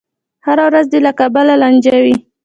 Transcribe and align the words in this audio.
هره 0.45 0.63
ورځ 0.69 0.85
دې 0.93 0.99
له 1.05 1.11
کبله 1.19 1.53
لانجه 1.61 1.97
وي. 2.03 2.15